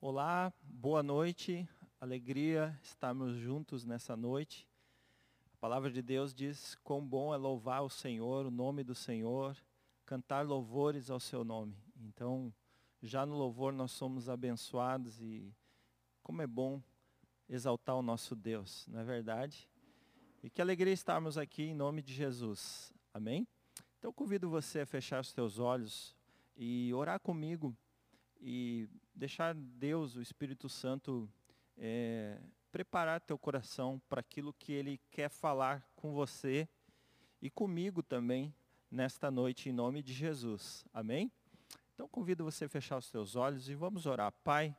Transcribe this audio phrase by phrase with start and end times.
[0.00, 1.68] Olá, boa noite,
[2.00, 4.64] alegria estarmos juntos nessa noite.
[5.52, 9.56] A palavra de Deus diz quão bom é louvar o Senhor, o nome do Senhor,
[10.06, 11.76] cantar louvores ao seu nome.
[11.96, 12.54] Então,
[13.02, 15.52] já no louvor nós somos abençoados e
[16.22, 16.80] como é bom
[17.48, 19.68] exaltar o nosso Deus, não é verdade?
[20.44, 22.94] E que alegria estarmos aqui em nome de Jesus.
[23.12, 23.48] Amém?
[23.98, 26.14] Então convido você a fechar os teus olhos
[26.56, 27.76] e orar comigo
[28.40, 28.88] e
[29.18, 31.28] deixar Deus, o Espírito Santo,
[31.76, 36.68] é, preparar teu coração para aquilo que Ele quer falar com você
[37.42, 38.54] e comigo também
[38.88, 40.84] nesta noite, em nome de Jesus.
[40.94, 41.32] Amém?
[41.92, 44.32] Então convido você a fechar os teus olhos e vamos orar.
[44.44, 44.74] Pai,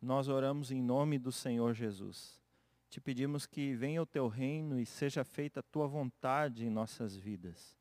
[0.00, 2.40] nós oramos em nome do Senhor Jesus.
[2.88, 7.16] Te pedimos que venha o teu reino e seja feita a tua vontade em nossas
[7.16, 7.76] vidas.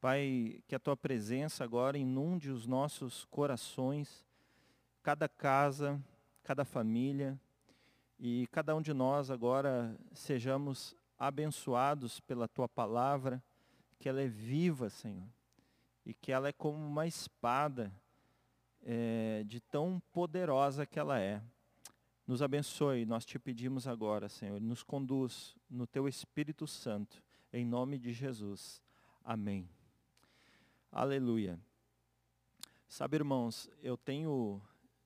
[0.00, 4.26] Pai, que a tua presença agora inunde os nossos corações
[5.08, 5.98] cada casa,
[6.42, 7.40] cada família
[8.18, 13.42] e cada um de nós agora sejamos abençoados pela tua palavra,
[13.98, 15.26] que ela é viva, Senhor,
[16.04, 17.90] e que ela é como uma espada
[18.82, 21.40] é, de tão poderosa que ela é.
[22.26, 27.98] Nos abençoe, nós te pedimos agora, Senhor, nos conduz no teu Espírito Santo, em nome
[27.98, 28.82] de Jesus.
[29.24, 29.66] Amém.
[30.92, 31.58] Aleluia.
[32.86, 34.60] Sabe, irmãos, eu tenho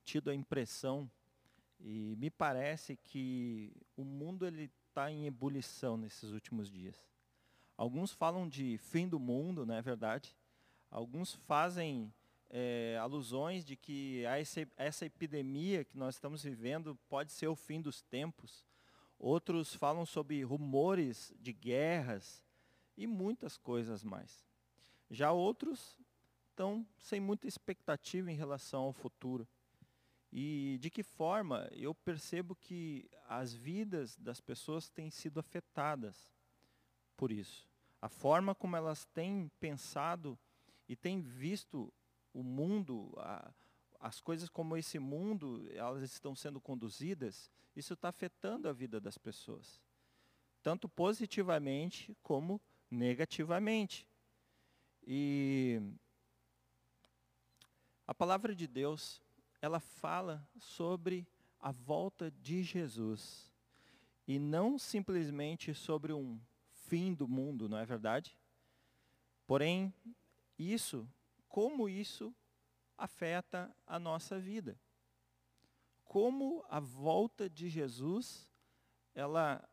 [0.04, 1.10] tido a impressão
[1.80, 6.96] e me parece que o mundo ele está em ebulição nesses últimos dias.
[7.76, 10.36] Alguns falam de fim do mundo, não é verdade?
[10.90, 12.12] Alguns fazem
[12.50, 17.80] é, alusões de que essa, essa epidemia que nós estamos vivendo pode ser o fim
[17.80, 18.64] dos tempos.
[19.18, 22.44] Outros falam sobre rumores de guerras
[22.96, 24.44] e muitas coisas mais.
[25.10, 25.98] Já outros
[26.50, 29.48] estão sem muita expectativa em relação ao futuro.
[30.32, 36.32] E de que forma eu percebo que as vidas das pessoas têm sido afetadas
[37.16, 37.68] por isso.
[38.00, 40.38] A forma como elas têm pensado
[40.88, 41.92] e têm visto
[42.32, 43.52] o mundo, a,
[44.00, 49.18] as coisas como esse mundo, elas estão sendo conduzidas, isso está afetando a vida das
[49.18, 49.80] pessoas.
[50.62, 54.06] Tanto positivamente como negativamente.
[55.06, 55.80] E
[58.06, 59.22] a palavra de Deus
[59.62, 61.24] ela fala sobre
[61.60, 63.54] a volta de Jesus.
[64.26, 66.40] E não simplesmente sobre um
[66.88, 68.36] fim do mundo, não é verdade?
[69.46, 69.94] Porém,
[70.58, 71.08] isso,
[71.48, 72.34] como isso
[72.98, 74.78] afeta a nossa vida.
[76.04, 78.50] Como a volta de Jesus,
[79.14, 79.66] ela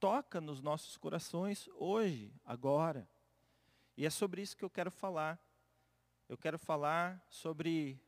[0.00, 3.08] toca nos nossos corações hoje, agora.
[3.96, 5.38] E é sobre isso que eu quero falar.
[6.28, 8.00] Eu quero falar sobre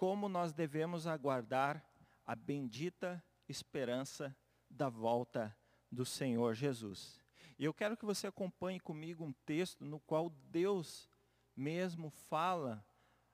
[0.00, 1.84] como nós devemos aguardar
[2.26, 4.34] a bendita esperança
[4.70, 5.54] da volta
[5.92, 7.20] do Senhor Jesus.
[7.58, 11.06] E eu quero que você acompanhe comigo um texto no qual Deus
[11.54, 12.82] mesmo fala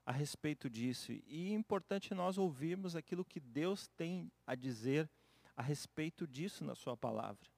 [0.05, 1.13] a respeito disso.
[1.13, 5.09] E é importante nós ouvirmos aquilo que Deus tem a dizer
[5.57, 7.49] a respeito disso na sua palavra.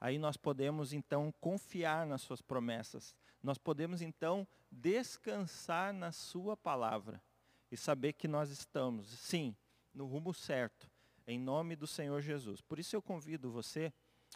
[0.00, 3.14] Aí nós podemos então confiar nas suas promessas.
[3.42, 7.22] Nós podemos então descansar na sua palavra
[7.72, 9.56] e saber que nós estamos, sim,
[9.94, 10.90] no rumo certo,
[11.26, 12.60] em nome do Senhor Jesus.
[12.60, 13.90] Por isso eu convido você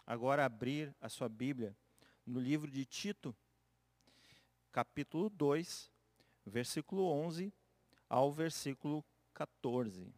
[0.07, 1.77] agora a abrir a sua Bíblia
[2.25, 3.35] no livro de Tito,
[4.71, 5.91] capítulo 2,
[6.47, 7.53] versículo 11
[8.09, 9.05] ao versículo
[9.35, 10.11] 14.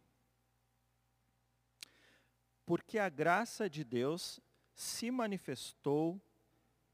[2.66, 4.40] Porque a graça de Deus
[4.74, 6.22] se manifestou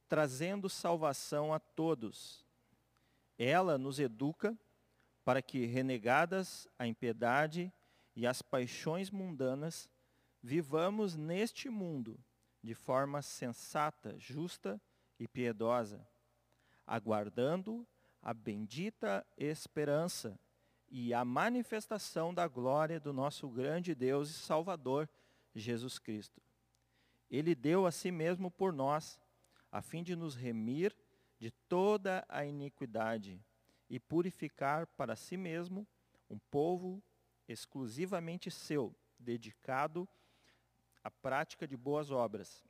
[0.09, 2.43] trazendo salvação a todos.
[3.37, 4.57] Ela nos educa
[5.25, 7.73] para que, renegadas a impiedade
[8.15, 9.89] e as paixões mundanas,
[10.41, 12.23] vivamos neste mundo
[12.61, 14.79] de forma sensata, justa
[15.19, 16.07] e piedosa,
[16.85, 17.85] aguardando
[18.21, 20.39] a bendita esperança
[20.89, 25.09] e a manifestação da glória do nosso grande Deus e Salvador,
[25.55, 26.39] Jesus Cristo.
[27.31, 29.19] Ele deu a si mesmo por nós,
[29.71, 30.95] a fim de nos remir
[31.39, 33.43] de toda a iniquidade
[33.89, 35.87] e purificar para si mesmo
[36.29, 37.01] um povo
[37.47, 40.07] exclusivamente seu, dedicado
[41.03, 42.63] à prática de boas obras.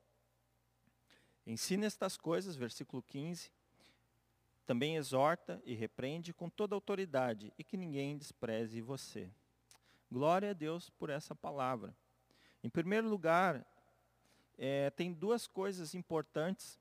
[1.46, 3.52] Ensina estas coisas, versículo 15,
[4.66, 9.30] também exorta e repreende com toda autoridade e que ninguém despreze você.
[10.12, 11.96] Glória a Deus por essa palavra.
[12.64, 13.66] Em primeiro lugar,
[14.58, 16.80] é, tem duas coisas importantes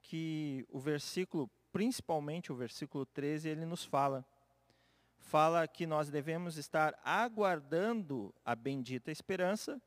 [0.00, 4.24] que o versículo principalmente o versículo 13, ele nos fala.
[5.16, 9.80] fala que nós devemos estar aguardando a bendita esperança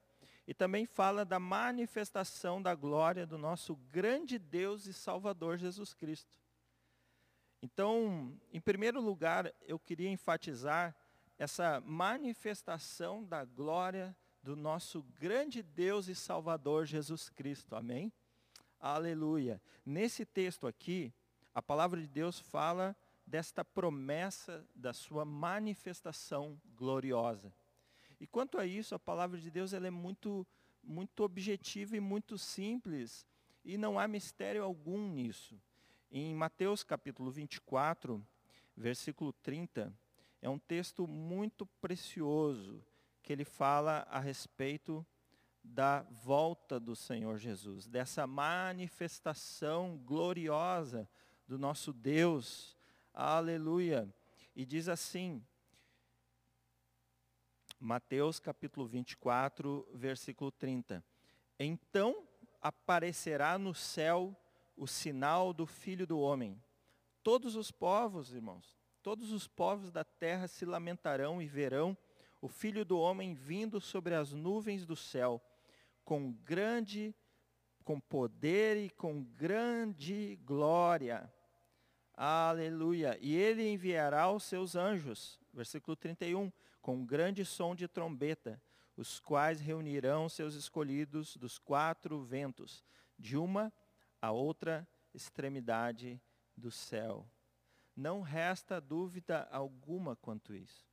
[0.48, 6.39] e também fala da manifestação da glória do nosso grande Deus e Salvador Jesus Cristo.
[7.62, 10.95] Então, em primeiro lugar, eu queria enfatizar
[11.38, 17.75] essa manifestação da glória do nosso grande Deus e Salvador Jesus Cristo.
[17.75, 18.12] Amém?
[18.80, 19.62] Aleluia.
[19.86, 21.13] Nesse texto aqui,
[21.53, 22.95] a palavra de Deus fala
[23.25, 27.53] desta promessa da sua manifestação gloriosa.
[28.19, 30.45] E quanto a isso, a palavra de Deus ela é muito,
[30.83, 33.25] muito objetiva e muito simples,
[33.63, 35.59] e não há mistério algum nisso.
[36.12, 38.25] Em Mateus capítulo 24,
[38.75, 39.94] versículo 30,
[40.42, 42.83] é um texto muito precioso,
[43.24, 45.06] que ele fala a respeito
[45.63, 51.07] da volta do Senhor Jesus, dessa manifestação gloriosa
[51.51, 52.77] do nosso Deus.
[53.13, 54.07] Aleluia.
[54.56, 55.45] E diz assim,
[57.77, 61.03] Mateus capítulo 24, versículo 30.
[61.59, 62.25] Então
[62.62, 64.33] aparecerá no céu
[64.77, 66.57] o sinal do Filho do Homem.
[67.21, 71.97] Todos os povos, irmãos, todos os povos da terra se lamentarão e verão
[72.39, 75.42] o Filho do Homem vindo sobre as nuvens do céu,
[76.06, 77.13] com grande,
[77.83, 81.30] com poder e com grande glória.
[82.13, 83.17] Aleluia.
[83.21, 88.61] E ele enviará os seus anjos, versículo 31, com grande som de trombeta,
[88.95, 92.83] os quais reunirão seus escolhidos dos quatro ventos,
[93.17, 93.71] de uma
[94.21, 96.21] a outra extremidade
[96.55, 97.25] do céu.
[97.95, 100.85] Não resta dúvida alguma quanto isso.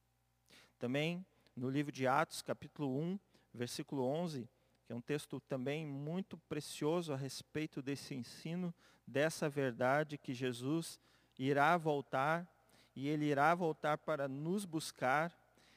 [0.78, 1.24] Também
[1.54, 3.18] no livro de Atos, capítulo 1,
[3.52, 4.48] versículo 11,
[4.88, 8.73] que é um texto também muito precioso a respeito desse ensino,
[9.06, 10.99] dessa verdade que Jesus
[11.38, 12.49] irá voltar
[12.96, 15.31] e ele irá voltar para nos buscar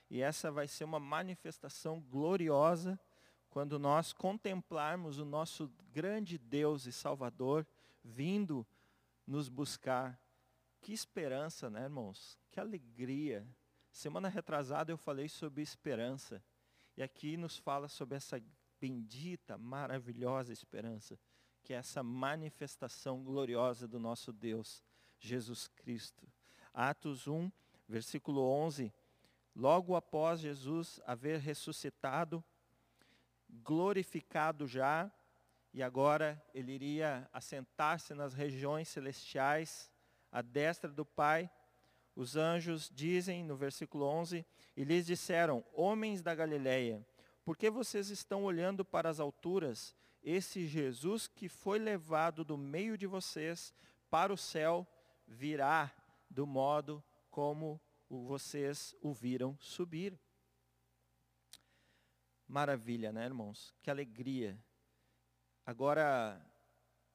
[0.10, 2.98] e essa vai ser uma manifestação gloriosa
[3.50, 7.68] quando nós contemplarmos o nosso grande Deus e Salvador
[8.02, 8.66] vindo
[9.28, 10.18] nos buscar.
[10.80, 12.40] Que esperança, né, irmãos?
[12.50, 13.46] Que alegria.
[13.92, 16.42] Semana retrasada eu falei sobre esperança.
[16.96, 18.40] E aqui nos fala sobre essa
[18.82, 21.18] bendita, maravilhosa esperança,
[21.64, 24.84] que é essa manifestação gloriosa do nosso Deus,
[25.20, 26.28] Jesus Cristo.
[26.74, 27.52] Atos 1,
[27.88, 28.92] versículo 11
[29.54, 32.44] Logo após Jesus haver ressuscitado,
[33.50, 35.12] glorificado já,
[35.74, 39.92] e agora ele iria assentar-se nas regiões celestiais,
[40.32, 41.52] à destra do Pai,
[42.16, 44.46] os anjos dizem no versículo 11,
[44.76, 47.06] e lhes disseram, homens da Galileia,
[47.52, 49.94] por que vocês estão olhando para as alturas?
[50.24, 53.74] Esse Jesus que foi levado do meio de vocês
[54.10, 54.88] para o céu,
[55.28, 55.94] virá
[56.30, 57.78] do modo como
[58.10, 60.18] vocês o viram subir.
[62.48, 63.76] Maravilha, né, irmãos?
[63.84, 64.58] Que alegria.
[65.66, 66.42] Agora,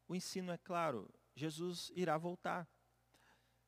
[0.07, 2.69] o ensino é claro, Jesus irá voltar.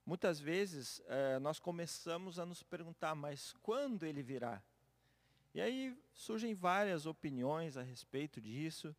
[0.05, 4.63] Muitas vezes eh, nós começamos a nos perguntar, mas quando ele virá?
[5.59, 8.95] E aí surgem várias opiniões a respeito disso,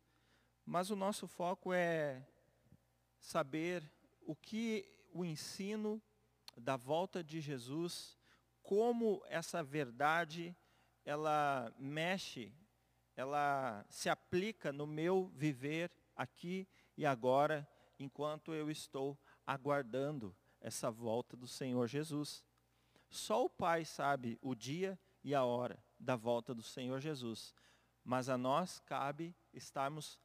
[0.62, 2.22] mas o nosso foco é
[3.18, 3.90] saber
[4.26, 6.02] o que o ensino
[6.54, 8.18] da volta de Jesus
[8.62, 10.54] como essa verdade
[11.02, 12.52] ela mexe,
[13.16, 17.66] ela se aplica no meu viver aqui e agora,
[17.98, 22.44] enquanto eu estou aguardando essa volta do Senhor Jesus.
[23.08, 27.54] Só o Pai sabe o dia e a hora da volta do Senhor Jesus,
[28.02, 30.18] mas a nós cabe estarmos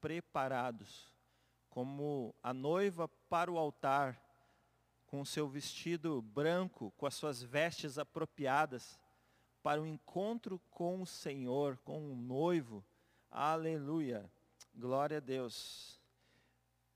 [0.00, 1.10] preparados,
[1.70, 4.20] como a noiva para o altar,
[5.06, 9.00] com o seu vestido branco, com as suas vestes apropriadas,
[9.62, 12.84] para o encontro com o Senhor, com o noivo.
[13.30, 14.30] Aleluia.
[14.74, 16.00] Glória a Deus.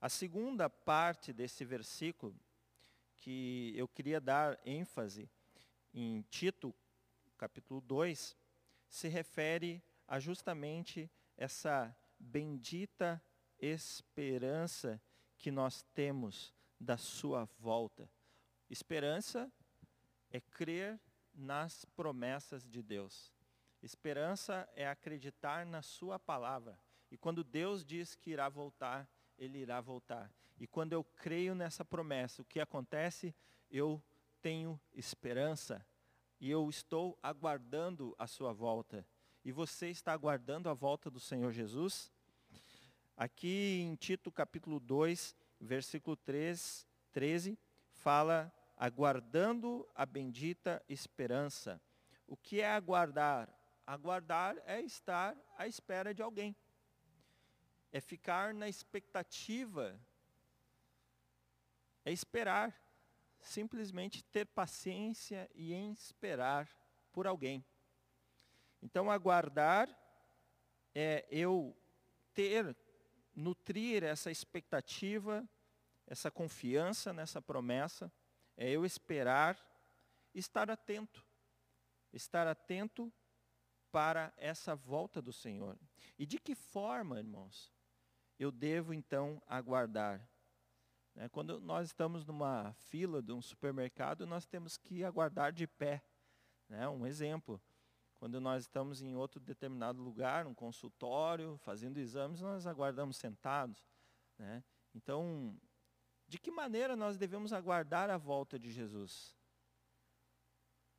[0.00, 2.34] A segunda parte desse versículo,
[3.16, 5.28] que eu queria dar ênfase
[5.94, 6.74] em Tito,
[7.36, 8.36] capítulo 2,
[8.88, 13.22] se refere a justamente essa bendita
[13.58, 15.00] esperança
[15.36, 18.10] que nós temos da sua volta.
[18.68, 19.50] Esperança
[20.30, 20.98] é crer
[21.34, 23.32] nas promessas de Deus.
[23.82, 26.78] Esperança é acreditar na sua palavra.
[27.10, 30.32] E quando Deus diz que irá voltar, ele irá voltar.
[30.58, 33.34] E quando eu creio nessa promessa, o que acontece?
[33.70, 34.02] Eu
[34.40, 35.84] tenho esperança
[36.40, 39.06] e eu estou aguardando a sua volta.
[39.44, 42.10] E você está aguardando a volta do Senhor Jesus?
[43.16, 47.58] Aqui em Tito capítulo 2, versículo 3, 13,
[47.90, 51.80] fala aguardando a bendita esperança.
[52.26, 53.48] O que é aguardar?
[53.86, 56.54] Aguardar é estar à espera de alguém.
[57.92, 59.98] É ficar na expectativa.
[62.04, 62.85] É esperar.
[63.46, 66.68] Simplesmente ter paciência e esperar
[67.12, 67.64] por alguém.
[68.82, 69.88] Então, aguardar
[70.92, 71.76] é eu
[72.34, 72.76] ter,
[73.32, 75.48] nutrir essa expectativa,
[76.08, 78.12] essa confiança nessa promessa,
[78.56, 79.56] é eu esperar,
[80.34, 81.24] estar atento.
[82.12, 83.12] Estar atento
[83.92, 85.78] para essa volta do Senhor.
[86.18, 87.72] E de que forma, irmãos,
[88.40, 90.28] eu devo então aguardar?
[91.16, 96.04] Né, quando nós estamos numa fila de um supermercado, nós temos que aguardar de pé.
[96.68, 96.86] Né?
[96.86, 97.60] Um exemplo,
[98.16, 103.88] quando nós estamos em outro determinado lugar, um consultório, fazendo exames, nós aguardamos sentados.
[104.38, 104.62] Né?
[104.94, 105.58] Então,
[106.28, 109.34] de que maneira nós devemos aguardar a volta de Jesus?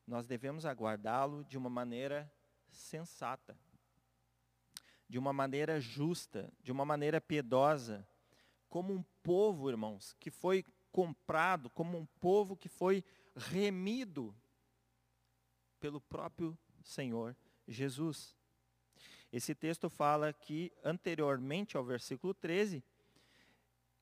[0.08, 2.32] Nós devemos aguardá-lo de uma maneira
[2.70, 3.56] sensata,
[5.08, 8.08] de uma maneira justa, de uma maneira piedosa,
[8.70, 13.04] como um povo, irmãos, que foi comprado, como um povo que foi
[13.36, 14.36] remido
[15.80, 17.36] pelo próprio Senhor
[17.68, 18.36] Jesus.
[19.32, 22.84] Esse texto fala que, anteriormente ao versículo 13,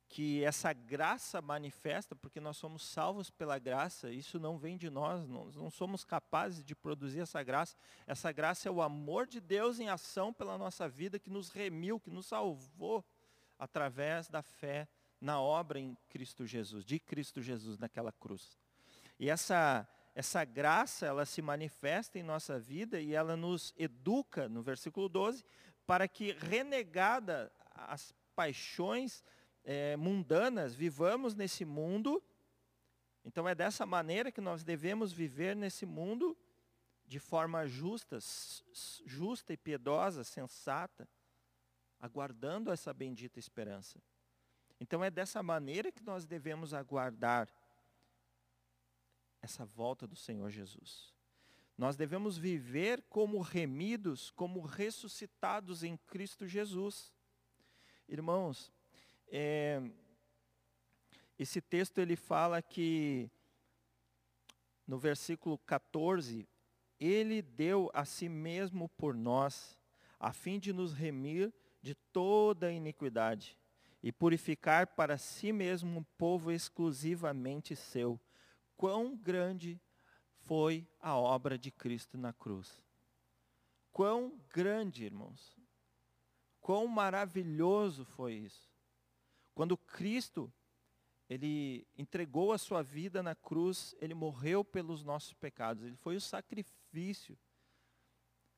[0.08, 5.28] que essa graça manifesta, porque nós somos salvos pela graça, isso não vem de nós,
[5.28, 7.76] nós não somos capazes de produzir essa graça.
[8.06, 12.00] Essa graça é o amor de Deus em ação pela nossa vida, que nos remiu,
[12.00, 13.04] que nos salvou
[13.58, 14.88] através da fé
[15.20, 18.58] na obra em Cristo Jesus, de Cristo Jesus naquela cruz.
[19.20, 24.62] E essa essa graça, ela se manifesta em nossa vida e ela nos educa, no
[24.62, 25.44] versículo 12,
[25.86, 29.22] para que renegada as paixões
[29.66, 32.24] é, mundanas, vivamos nesse mundo.
[33.26, 36.38] Então é dessa maneira que nós devemos viver nesse mundo
[37.06, 38.18] de forma justa,
[39.06, 41.08] justa e piedosa, sensata,
[42.06, 44.02] aguardando essa bendita esperança.
[44.80, 47.50] Então é dessa maneira que nós devemos aguardar
[49.42, 51.14] essa volta do Senhor Jesus.
[51.78, 57.12] Nós devemos viver como remidos, como ressuscitados em Cristo Jesus.
[58.08, 58.72] Irmãos,
[59.28, 59.82] é,
[61.38, 63.30] esse texto ele fala que
[64.88, 66.48] no versículo 14,
[67.00, 69.78] ele deu a si mesmo por nós,
[70.20, 71.54] a fim de nos remir
[71.86, 73.56] de toda iniquidade
[74.02, 78.20] e purificar para si mesmo um povo exclusivamente seu,
[78.76, 79.80] quão grande
[80.46, 82.84] foi a obra de Cristo na cruz.
[83.92, 85.56] Quão grande, irmãos.
[86.60, 88.68] Quão maravilhoso foi isso.
[89.54, 90.52] Quando Cristo,
[91.30, 95.84] ele entregou a sua vida na cruz, ele morreu pelos nossos pecados.
[95.84, 97.38] Ele foi o sacrifício.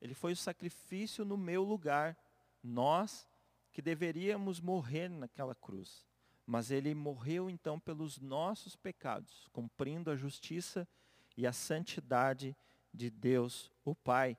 [0.00, 2.16] Ele foi o sacrifício no meu lugar.
[2.62, 3.26] Nós
[3.72, 6.04] que deveríamos morrer naquela cruz.
[6.44, 10.88] Mas ele morreu então pelos nossos pecados, cumprindo a justiça
[11.36, 12.56] e a santidade
[12.92, 14.36] de Deus, o Pai.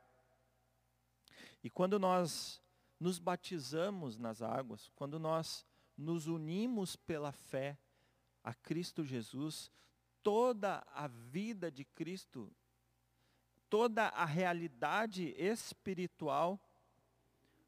[1.64, 2.62] E quando nós
[3.00, 5.66] nos batizamos nas águas, quando nós
[5.98, 7.78] nos unimos pela fé
[8.44, 9.72] a Cristo Jesus,
[10.22, 12.52] toda a vida de Cristo,
[13.70, 16.60] toda a realidade espiritual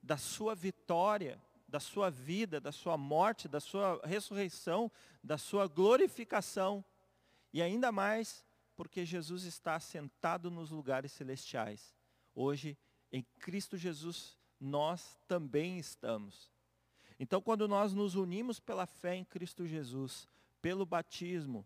[0.01, 4.91] da sua vitória, da sua vida, da sua morte, da sua ressurreição,
[5.24, 6.84] da sua glorificação.
[7.53, 11.96] E ainda mais porque Jesus está sentado nos lugares celestiais.
[12.34, 12.77] Hoje,
[13.12, 16.51] em Cristo Jesus, nós também estamos.
[17.20, 20.27] Então, quando nós nos unimos pela fé em Cristo Jesus,
[20.62, 21.65] pelo batismo,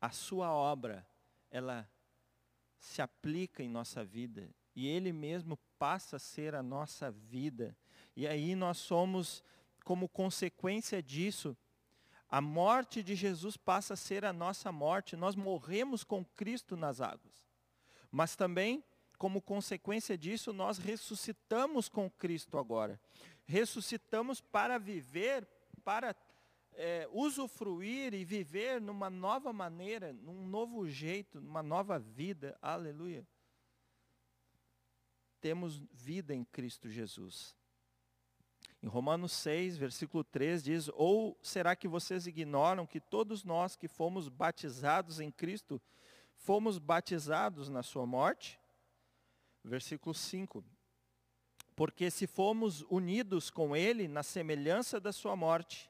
[0.00, 1.06] a sua obra,
[1.50, 1.88] ela
[2.78, 7.74] se aplica em nossa vida e ele mesmo passa a ser a nossa vida.
[8.14, 9.42] E aí nós somos,
[9.82, 11.56] como consequência disso,
[12.28, 15.16] a morte de Jesus passa a ser a nossa morte.
[15.16, 17.46] Nós morremos com Cristo nas águas.
[18.10, 18.84] Mas também,
[19.16, 23.00] como consequência disso, nós ressuscitamos com Cristo agora.
[23.46, 25.48] Ressuscitamos para viver,
[25.82, 26.14] para
[26.74, 32.58] é, usufruir e viver numa nova maneira, num novo jeito, numa nova vida.
[32.60, 33.26] Aleluia.
[35.46, 37.54] Temos vida em Cristo Jesus.
[38.82, 43.86] Em Romanos 6, versículo 3 diz: Ou será que vocês ignoram que todos nós que
[43.86, 45.80] fomos batizados em Cristo,
[46.34, 48.58] fomos batizados na sua morte?
[49.62, 50.64] Versículo 5:
[51.76, 55.88] Porque se fomos unidos com Ele na semelhança da sua morte,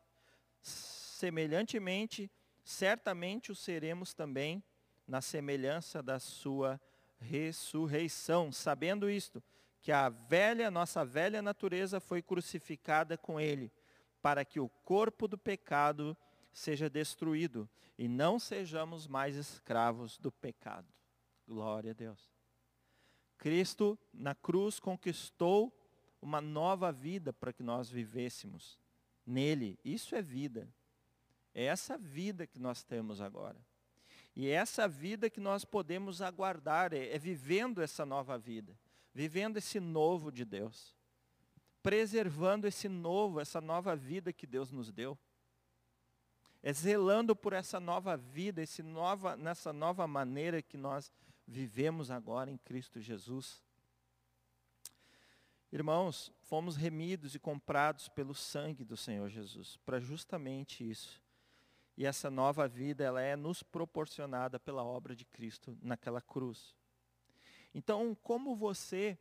[0.61, 2.31] semelhantemente,
[2.63, 4.63] certamente o seremos também
[5.09, 6.79] na semelhança da sua
[7.19, 9.43] ressurreição, sabendo isto,
[9.81, 13.73] que a velha, nossa velha natureza foi crucificada com ele,
[14.21, 16.17] para que o corpo do pecado
[16.53, 17.69] seja destruído
[17.99, 20.93] e não sejamos mais escravos do pecado.
[21.47, 22.31] Glória a Deus.
[23.39, 25.73] Cristo na cruz conquistou
[26.21, 28.79] uma nova vida para que nós vivêssemos
[29.25, 29.79] nele.
[29.85, 30.69] Isso é vida.
[31.55, 33.65] É essa vida que nós temos agora.
[34.37, 38.79] E é essa vida que nós podemos aguardar, é, é vivendo essa nova vida,
[39.15, 40.95] vivendo esse novo de Deus,
[41.83, 45.19] preservando esse novo, essa nova vida que Deus nos deu.
[46.63, 51.11] É zelando por essa nova vida, esse nova, nessa nova maneira que nós
[51.47, 53.63] vivemos agora em Cristo Jesus.
[55.73, 61.25] Irmãos, fomos remidos e comprados pelo sangue do Senhor Jesus, para justamente isso
[61.97, 66.77] e essa nova vida, ela é nos proporcionada pela obra de Cristo naquela cruz.
[67.75, 69.19] Então, como você,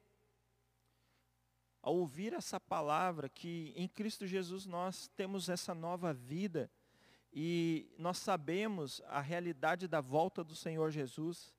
[1.82, 6.70] ao ouvir essa palavra, que em Cristo Jesus nós temos essa nova vida,
[7.32, 11.54] e nós sabemos a realidade da volta do Senhor Jesus,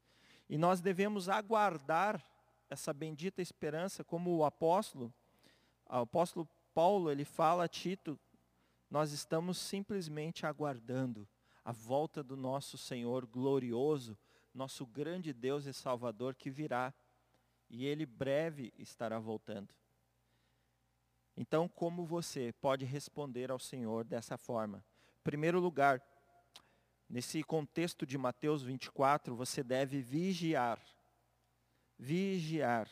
[0.48, 2.24] e nós devemos aguardar
[2.68, 5.12] essa bendita esperança, como o apóstolo,
[5.88, 8.18] o apóstolo Paulo, ele fala a Tito,
[8.90, 11.28] nós estamos simplesmente aguardando
[11.64, 14.16] a volta do nosso Senhor glorioso,
[14.54, 16.94] nosso grande Deus e Salvador que virá.
[17.68, 19.74] E Ele breve estará voltando.
[21.36, 24.84] Então, como você pode responder ao Senhor dessa forma?
[25.20, 26.00] Em primeiro lugar,
[27.10, 30.80] nesse contexto de Mateus 24, você deve vigiar.
[31.98, 32.88] Vigiar.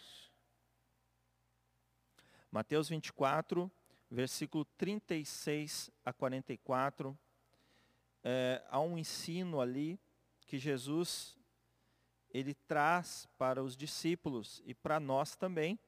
[2.50, 3.70] Mateus 24,
[4.14, 7.18] versículo 36 a 44,
[8.22, 9.98] é, há um ensino ali
[10.46, 11.36] que Jesus
[12.30, 15.78] ele traz para os discípulos e para nós também,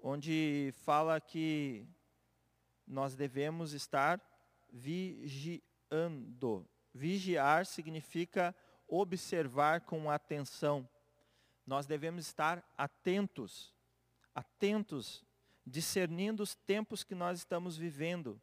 [0.00, 1.86] onde fala que
[2.86, 4.20] nós devemos estar
[4.72, 6.66] vigiando.
[6.92, 8.54] Vigiar significa
[8.88, 10.88] observar com atenção.
[11.66, 13.74] Nós devemos estar atentos,
[14.34, 15.26] atentos
[15.66, 18.40] discernindo os tempos que nós estamos vivendo.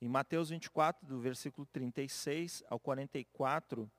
[0.00, 3.90] Em Mateus 24, do versículo 36 ao 44,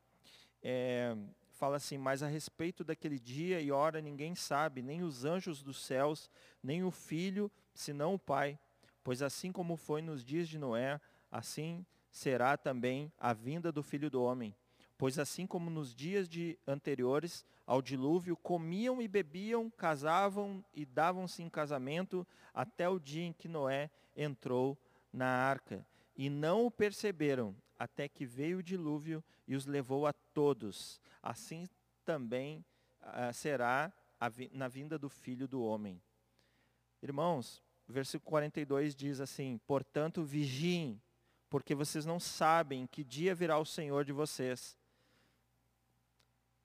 [0.64, 1.16] é,
[1.50, 5.84] fala assim, mas a respeito daquele dia e hora ninguém sabe, nem os anjos dos
[5.84, 6.30] céus,
[6.64, 8.58] nem o filho, senão o Pai.
[9.04, 11.00] Pois assim como foi nos dias de Noé,
[11.30, 14.56] assim será também a vinda do Filho do Homem.
[15.02, 21.42] Pois assim como nos dias de anteriores ao dilúvio, comiam e bebiam, casavam e davam-se
[21.42, 24.78] em casamento até o dia em que Noé entrou
[25.12, 25.84] na arca.
[26.16, 31.02] E não o perceberam, até que veio o dilúvio e os levou a todos.
[31.20, 31.68] Assim
[32.06, 32.64] também
[33.02, 33.92] uh, será
[34.32, 36.00] vi na vinda do Filho do Homem.
[37.02, 41.02] Irmãos, versículo 42 diz assim: Portanto, vigiem,
[41.50, 44.80] porque vocês não sabem que dia virá o Senhor de vocês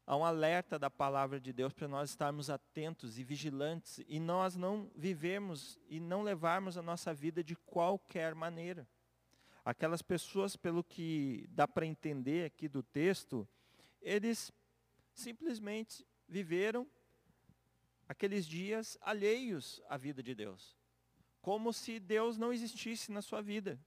[0.06, 4.54] há um alerta da palavra de Deus para nós estarmos atentos e vigilantes e nós
[4.54, 8.88] não vivemos e não levarmos a nossa vida de qualquer maneira.
[9.64, 13.48] Aquelas pessoas, pelo que dá para entender aqui do texto,
[14.00, 14.52] eles
[15.12, 16.86] simplesmente viveram
[18.08, 20.76] aqueles dias alheios à vida de Deus,
[21.42, 23.80] como se Deus não existisse na sua vida.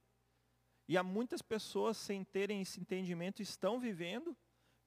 [0.86, 4.36] E há muitas pessoas, sem terem esse entendimento, estão vivendo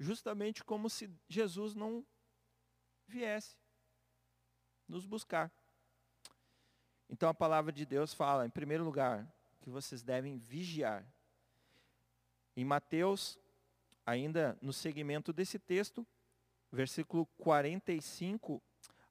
[0.03, 2.05] justamente como se Jesus não
[3.07, 3.57] viesse
[4.89, 5.51] nos buscar.
[7.09, 9.27] Então a palavra de Deus fala, em primeiro lugar,
[9.61, 11.07] que vocês devem vigiar.
[12.57, 13.39] Em Mateus,
[14.05, 16.07] ainda no segmento desse texto,
[16.71, 18.63] versículo 45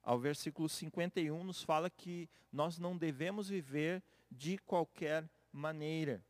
[0.02, 6.24] ao versículo 51 nos fala que nós não devemos viver de qualquer maneira.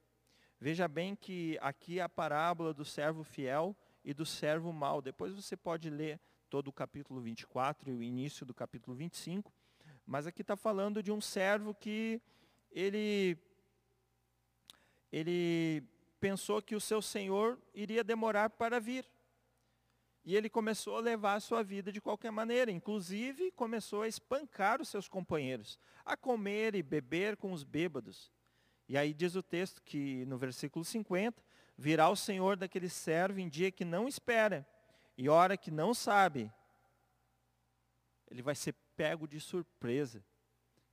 [0.60, 5.00] Veja bem que aqui a parábola do servo fiel e do servo mau.
[5.00, 9.52] Depois você pode ler todo o capítulo 24 e o início do capítulo 25.
[10.06, 12.20] Mas aqui está falando de um servo que
[12.70, 13.38] ele,
[15.10, 15.82] ele
[16.20, 19.06] pensou que o seu senhor iria demorar para vir.
[20.24, 22.70] E ele começou a levar a sua vida de qualquer maneira.
[22.70, 28.30] Inclusive, começou a espancar os seus companheiros, a comer e beber com os bêbados.
[28.88, 31.42] E aí diz o texto que no versículo 50,
[31.76, 34.66] Virá o Senhor daquele servo em dia que não espera
[35.16, 36.52] e hora que não sabe.
[38.30, 40.24] Ele vai ser pego de surpresa.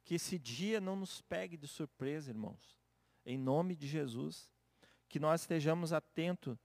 [0.04, 2.78] Que esse dia não nos pegue de surpresa, irmãos.
[3.26, 4.50] Em nome de Jesus.
[5.08, 6.58] Que nós estejamos atentos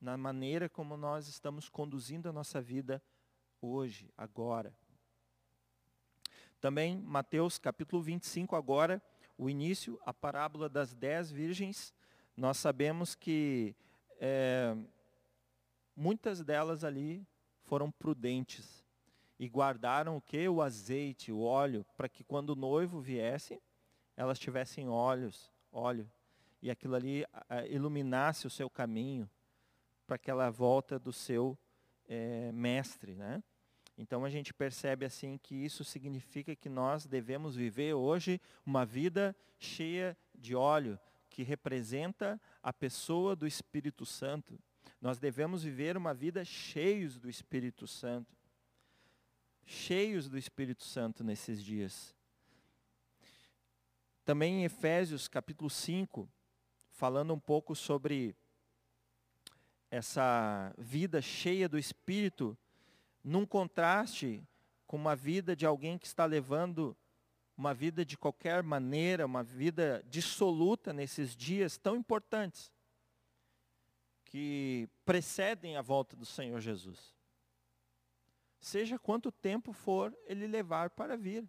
[0.00, 3.02] na maneira como nós estamos conduzindo a nossa vida
[3.60, 4.76] hoje, agora.
[6.60, 9.02] Também Mateus capítulo 25 agora,
[9.36, 11.94] o início, a parábola das dez virgens,
[12.36, 13.74] nós sabemos que
[14.20, 14.76] é,
[15.96, 17.26] muitas delas ali
[17.62, 18.84] foram prudentes
[19.38, 20.48] e guardaram o que?
[20.48, 23.60] O azeite, o óleo, para que quando o noivo viesse,
[24.16, 26.10] elas tivessem olhos, óleo,
[26.62, 27.24] e aquilo ali
[27.68, 29.28] iluminasse o seu caminho
[30.06, 31.58] para aquela volta do seu
[32.08, 33.42] é, mestre, né?
[33.98, 39.34] Então a gente percebe assim que isso significa que nós devemos viver hoje uma vida
[39.58, 40.98] cheia de óleo,
[41.36, 44.58] que representa a pessoa do Espírito Santo.
[44.98, 48.34] Nós devemos viver uma vida cheios do Espírito Santo.
[49.62, 52.16] Cheios do Espírito Santo nesses dias.
[54.24, 56.26] Também em Efésios capítulo 5,
[56.88, 58.34] falando um pouco sobre
[59.90, 62.56] essa vida cheia do Espírito,
[63.22, 64.42] num contraste
[64.86, 66.96] com uma vida de alguém que está levando
[67.56, 72.72] uma vida de qualquer maneira, uma vida dissoluta nesses dias tão importantes
[74.24, 77.14] que precedem a volta do Senhor Jesus.
[78.60, 81.48] Seja quanto tempo for ele levar para vir.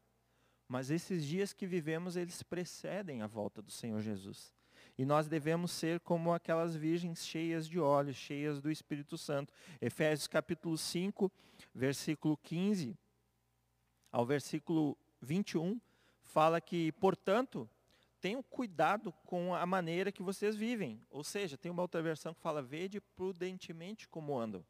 [0.68, 4.54] Mas esses dias que vivemos, eles precedem a volta do Senhor Jesus.
[4.98, 9.54] E nós devemos ser como aquelas virgens cheias de óleo, cheias do Espírito Santo.
[9.80, 11.32] Efésios capítulo 5,
[11.74, 12.98] versículo 15
[14.12, 15.80] ao versículo 21,
[16.28, 17.70] fala que, portanto,
[18.22, 21.02] tenham cuidado com a maneira que vocês vivem.
[21.10, 24.64] Ou seja, tem uma outra versão que fala, vede prudentemente como andam.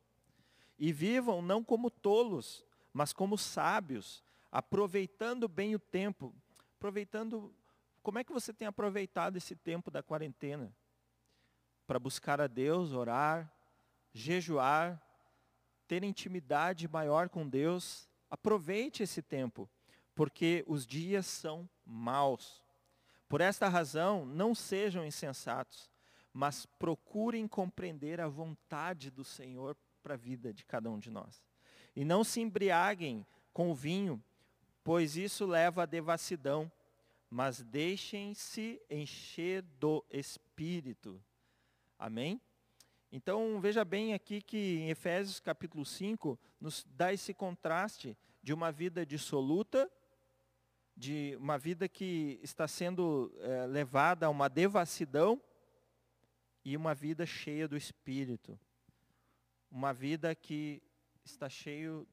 [0.78, 6.34] E vivam não como tolos, mas como sábios, aproveitando bem o tempo.
[6.78, 7.54] Aproveitando
[8.04, 10.74] como é que você tem aproveitado esse tempo da quarentena?
[11.86, 13.52] Para buscar a Deus, orar,
[14.14, 15.02] jejuar,
[15.88, 18.08] ter intimidade maior com Deus.
[18.30, 19.70] Aproveite esse tempo,
[20.18, 22.62] porque os dias são maus.
[23.30, 25.90] Por esta razão, não sejam insensatos,
[26.34, 31.42] mas procurem compreender a vontade do Senhor para a vida de cada um de nós.
[31.96, 34.22] E não se embriaguem com o vinho,
[34.84, 36.70] pois isso leva à devassidão
[37.30, 41.22] mas deixem-se encher do Espírito.
[42.00, 42.40] Amém?
[43.12, 48.72] Então veja bem aqui que em Efésios capítulo 5 nos dá esse contraste de uma
[48.72, 49.92] vida dissoluta,
[50.98, 55.40] de uma vida que está sendo é, levada a uma devassidão
[56.66, 58.60] e uma vida cheia do Espírito.
[59.70, 60.82] Uma vida que
[61.24, 62.08] está cheio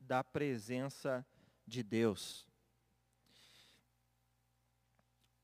[0.00, 1.24] da presença
[1.66, 2.48] de Deus.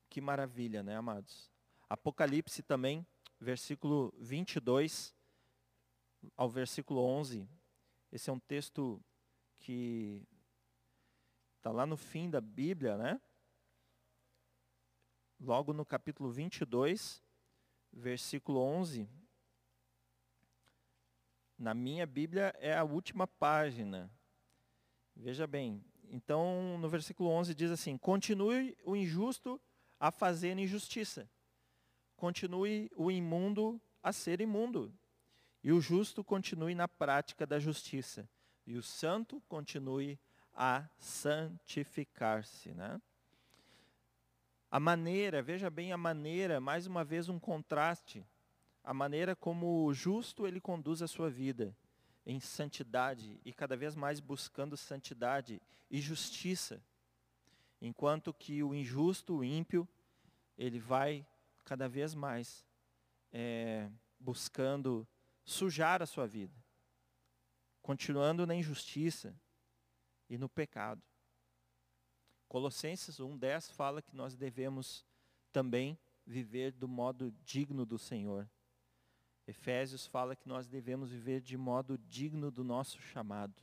[0.09, 1.51] Que maravilha, né, amados?
[1.87, 3.07] Apocalipse também,
[3.39, 5.15] versículo 22
[6.35, 7.47] ao versículo 11.
[8.11, 9.05] Esse é um texto
[9.59, 10.27] que
[11.65, 13.19] está lá no fim da Bíblia, né?
[15.41, 17.23] Logo no capítulo 22,
[17.91, 19.09] versículo 11.
[21.59, 24.11] Na minha Bíblia é a última página.
[25.17, 25.83] Veja bem.
[26.11, 29.59] Então, no versículo 11 diz assim: Continue o injusto
[29.99, 31.27] a fazer injustiça.
[32.15, 34.95] Continue o imundo a ser imundo.
[35.63, 38.29] E o justo continue na prática da justiça.
[38.67, 40.21] E o santo continue
[40.55, 42.73] a santificar-se.
[42.73, 43.01] Né?
[44.71, 48.25] A maneira, veja bem a maneira, mais uma vez um contraste.
[48.83, 51.77] A maneira como o justo ele conduz a sua vida
[52.27, 56.83] em santidade e cada vez mais buscando santidade e justiça.
[57.81, 59.89] Enquanto que o injusto, o ímpio,
[60.57, 61.27] ele vai
[61.65, 62.65] cada vez mais
[63.33, 65.07] é, buscando
[65.45, 66.55] sujar a sua vida,
[67.83, 69.35] continuando na injustiça
[70.35, 71.01] e no pecado.
[72.49, 75.07] Colossenses 1,10 fala que nós devemos
[75.53, 78.49] também viver do modo digno do Senhor.
[79.47, 83.63] Efésios fala que nós devemos viver de modo digno do nosso chamado.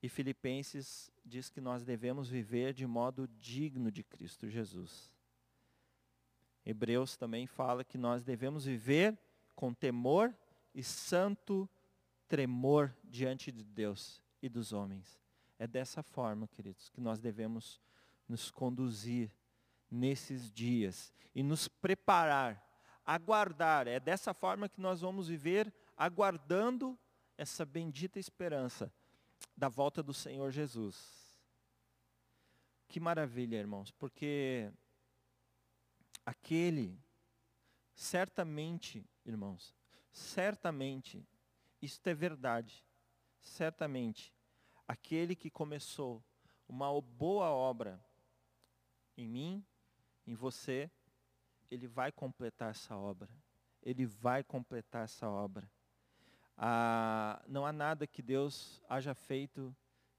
[0.00, 5.12] E Filipenses diz que nós devemos viver de modo digno de Cristo Jesus.
[6.64, 9.18] Hebreus também fala que nós devemos viver
[9.56, 10.32] com temor
[10.72, 11.68] e santo
[12.28, 15.20] tremor diante de Deus e dos homens.
[15.58, 17.80] É dessa forma, queridos, que nós devemos
[18.28, 19.34] nos conduzir
[19.90, 22.64] nesses dias e nos preparar,
[23.04, 23.88] aguardar.
[23.88, 26.98] É dessa forma que nós vamos viver aguardando
[27.36, 28.92] essa bendita esperança
[29.56, 31.18] da volta do Senhor Jesus.
[32.88, 34.70] Que maravilha, irmãos, porque
[36.24, 36.98] aquele,
[37.94, 39.74] certamente, irmãos,
[40.12, 41.26] certamente,
[41.82, 42.84] isto é verdade,
[43.48, 44.34] certamente,
[44.86, 46.22] aquele que começou
[46.68, 48.02] uma boa obra
[49.16, 49.64] em mim,
[50.26, 50.90] em você,
[51.70, 53.28] ele vai completar essa obra.
[53.82, 55.70] Ele vai completar essa obra.
[56.56, 59.74] Ah, não há nada que Deus haja feito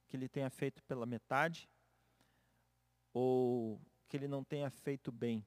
[0.07, 1.69] que ele tenha feito pela metade
[3.13, 5.45] ou que ele não tenha feito bem.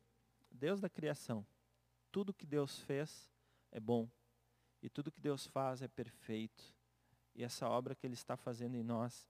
[0.51, 1.45] Deus da criação,
[2.12, 3.31] tudo que Deus fez
[3.71, 4.09] é bom
[4.83, 6.62] e tudo que Deus faz é perfeito.
[7.35, 9.29] E essa obra que ele está fazendo em nós,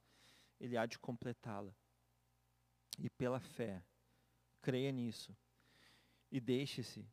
[0.59, 1.75] ele há de completá-la.
[2.99, 3.83] E pela fé,
[4.61, 5.35] creia nisso
[6.31, 7.07] e deixe-se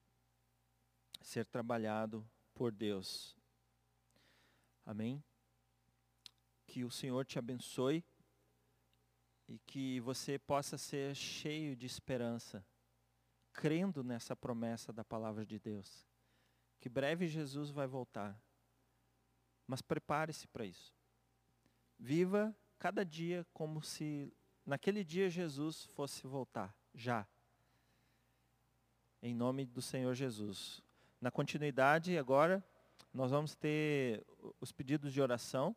[1.21, 3.37] ser trabalhado por Deus.
[4.85, 5.23] Amém?
[6.65, 8.03] Que o Senhor te abençoe
[9.47, 12.65] e que você possa ser cheio de esperança,
[13.51, 16.07] crendo nessa promessa da palavra de Deus.
[16.79, 18.39] Que breve Jesus vai voltar.
[19.69, 20.91] Mas prepare-se para isso.
[21.99, 24.33] Viva cada dia como se
[24.65, 27.27] naquele dia Jesus fosse voltar, já.
[29.21, 30.81] Em nome do Senhor Jesus.
[31.21, 32.65] Na continuidade, agora,
[33.13, 34.25] nós vamos ter
[34.59, 35.75] os pedidos de oração.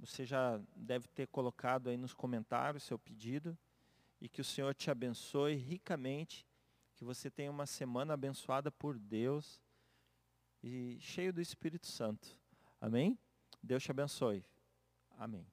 [0.00, 3.56] Você já deve ter colocado aí nos comentários seu pedido.
[4.20, 6.44] E que o Senhor te abençoe ricamente.
[6.96, 9.62] Que você tenha uma semana abençoada por Deus
[10.60, 12.44] e cheio do Espírito Santo.
[12.86, 13.18] Amém?
[13.60, 14.44] Deus te abençoe.
[15.18, 15.44] Amém.